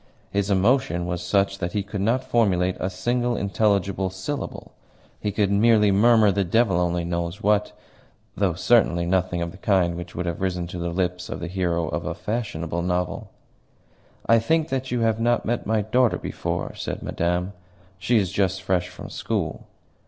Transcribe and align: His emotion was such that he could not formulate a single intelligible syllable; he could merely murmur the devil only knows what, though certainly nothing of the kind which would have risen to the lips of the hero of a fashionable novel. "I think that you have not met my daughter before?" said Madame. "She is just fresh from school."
His 0.31 0.49
emotion 0.49 1.05
was 1.05 1.21
such 1.21 1.59
that 1.59 1.73
he 1.73 1.83
could 1.83 2.01
not 2.01 2.23
formulate 2.23 2.75
a 2.79 2.89
single 2.89 3.37
intelligible 3.37 4.09
syllable; 4.09 4.71
he 5.19 5.31
could 5.31 5.51
merely 5.51 5.91
murmur 5.91 6.31
the 6.31 6.43
devil 6.43 6.77
only 6.79 7.03
knows 7.05 7.43
what, 7.43 7.71
though 8.35 8.55
certainly 8.55 9.05
nothing 9.05 9.43
of 9.43 9.51
the 9.51 9.59
kind 9.59 9.93
which 9.95 10.15
would 10.15 10.25
have 10.25 10.41
risen 10.41 10.65
to 10.65 10.79
the 10.79 10.89
lips 10.89 11.29
of 11.29 11.39
the 11.39 11.45
hero 11.45 11.87
of 11.87 12.07
a 12.07 12.15
fashionable 12.15 12.81
novel. 12.81 13.29
"I 14.25 14.39
think 14.39 14.69
that 14.69 14.89
you 14.89 15.01
have 15.01 15.19
not 15.19 15.45
met 15.45 15.67
my 15.67 15.83
daughter 15.83 16.17
before?" 16.17 16.73
said 16.73 17.03
Madame. 17.03 17.53
"She 17.99 18.17
is 18.17 18.31
just 18.31 18.63
fresh 18.63 18.89
from 18.89 19.07
school." 19.11 19.67